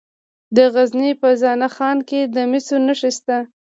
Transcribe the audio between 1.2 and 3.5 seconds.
په زنه خان کې د مسو نښې شته.